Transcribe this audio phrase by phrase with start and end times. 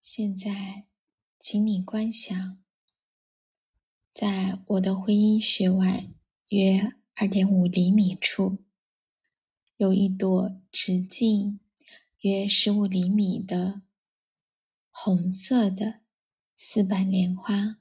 [0.00, 0.86] 现在，
[1.38, 2.58] 请你观想，
[4.14, 6.10] 在我的会阴穴外
[6.48, 8.64] 约二点五厘米处，
[9.76, 11.60] 有一朵直径
[12.20, 13.82] 约十五厘米的
[14.90, 16.00] 红色的
[16.56, 17.78] 丝瓣莲花。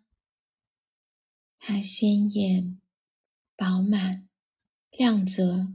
[1.58, 2.82] 它鲜艳、
[3.56, 4.28] 饱满、
[4.92, 5.74] 亮泽，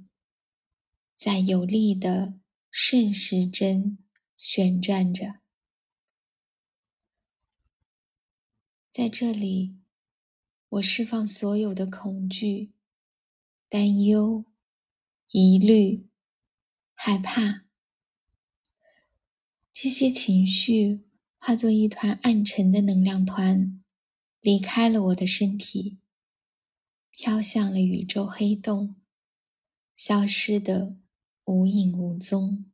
[1.16, 2.38] 在有力的
[2.70, 3.96] 顺时针
[4.36, 5.40] 旋转着。
[8.94, 9.80] 在这里，
[10.68, 12.72] 我释放所有的恐惧、
[13.68, 14.44] 担忧、
[15.32, 16.08] 疑虑、
[16.94, 17.64] 害怕，
[19.72, 23.82] 这些情绪化作一团暗沉的能量团。
[24.40, 25.98] 离开了我的身体，
[27.10, 28.94] 飘向了宇宙黑洞，
[29.96, 31.00] 消失的
[31.46, 32.70] 无影无踪。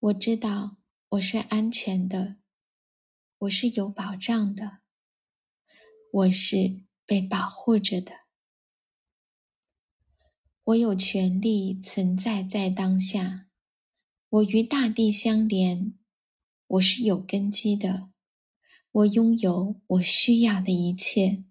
[0.00, 0.76] 我知道
[1.10, 2.36] 我是安全的，
[3.38, 4.78] 我是有保障的，
[6.10, 8.20] 我是被保护着的。
[10.64, 13.48] 我有权利存在在当下，
[14.30, 15.98] 我与大地相连，
[16.66, 18.10] 我是有根基的。
[18.92, 21.44] 我拥有我需要的一切，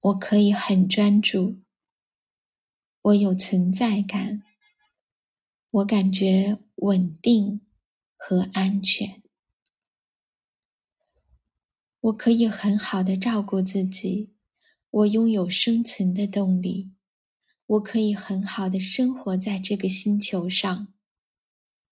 [0.00, 1.62] 我可以很专注，
[3.00, 4.42] 我有存在感，
[5.70, 7.60] 我感觉稳定
[8.18, 9.22] 和安全，
[12.00, 14.34] 我可以很好的照顾自己，
[14.90, 16.92] 我拥有生存的动力，
[17.66, 20.92] 我可以很好的生活在这个星球上，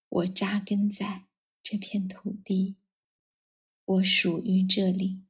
[0.09, 1.23] 我扎根在。
[1.69, 2.77] 这片土地，
[3.85, 5.25] 我属于这里。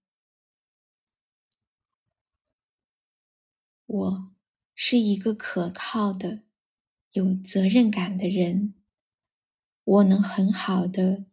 [3.86, 4.34] 我
[4.74, 6.42] 是一个可靠的、
[7.12, 8.74] 有责任感的人。
[9.86, 11.26] 我能很好的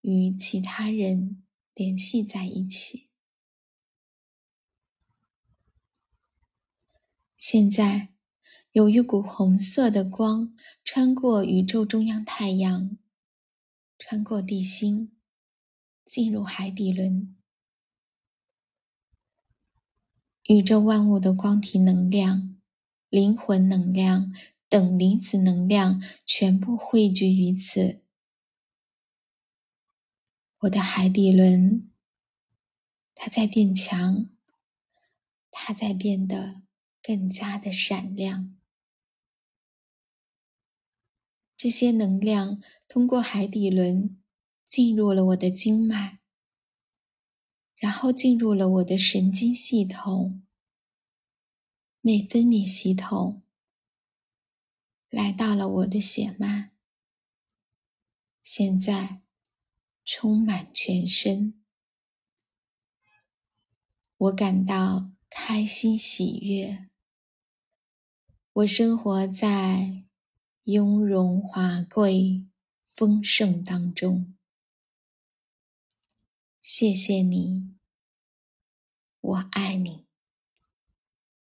[0.00, 3.08] 与其他人联系在一起。
[7.36, 8.12] 现在，
[8.72, 12.98] 有一股红色的光穿过宇宙中央太阳。
[13.96, 15.16] 穿过地心，
[16.04, 17.36] 进入海底轮，
[20.48, 22.60] 宇宙万物的光体能量、
[23.08, 24.34] 灵魂能量
[24.74, 28.02] 等离子能量全部汇聚于此。
[30.62, 31.92] 我的海底轮，
[33.14, 34.28] 它在变强，
[35.52, 36.62] 它在变得
[37.00, 38.56] 更加的闪亮。
[41.56, 44.20] 这些能量通过海底轮
[44.64, 46.18] 进入了我的经脉，
[47.76, 50.42] 然后进入了我的神经系统、
[52.00, 53.43] 内分泌系统，
[55.14, 56.70] 来到了我的血脉，
[58.42, 59.22] 现在
[60.04, 61.62] 充满全身。
[64.16, 66.88] 我感到开心喜悦，
[68.52, 70.02] 我生活在。
[70.64, 72.46] 雍容华贵、
[72.88, 74.34] 丰盛当中，
[76.62, 77.74] 谢谢你，
[79.20, 80.03] 我爱你。